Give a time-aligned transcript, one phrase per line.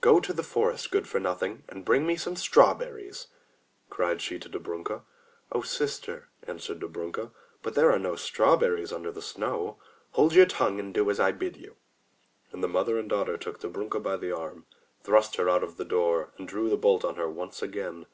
[0.00, 3.28] "Go to the forest, good for nothing, and bring me some strawberries,"
[3.90, 5.04] cried she to Dobrunka.
[5.52, 7.30] "O sister," answered Dobrunka,
[7.62, 9.78] "but there are no straw berries under the snow."
[10.14, 11.76] "Hold your tongue and do as I bid you."
[12.50, 14.66] And the mother and daughter took Dobrunka by the arm,
[15.04, 18.06] thrust her out of the door and drew the bolt on her once again.